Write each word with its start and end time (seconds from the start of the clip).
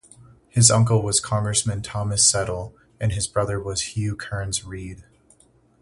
His 0.49 0.71
uncle 0.71 1.03
was 1.03 1.19
Congressman 1.19 1.83
Thomas 1.83 2.27
Settle, 2.27 2.75
and 2.99 3.11
his 3.11 3.27
brother 3.27 3.59
was 3.59 3.93
Hugh 3.95 4.15
Kearns 4.15 4.65
Reid. 4.65 5.03